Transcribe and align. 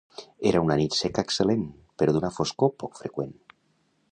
Era 0.51 0.61
una 0.67 0.77
nit 0.79 0.95
seca 0.99 1.23
excel·lent, 1.29 1.67
però 2.03 2.15
d'una 2.17 2.33
foscor 2.39 2.73
poc 2.85 2.99
freqüent. 3.03 3.37